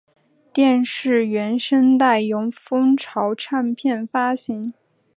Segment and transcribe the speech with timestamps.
[0.51, 4.73] 电视原声带由风潮唱片发行。